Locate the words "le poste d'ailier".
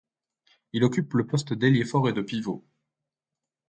1.13-1.85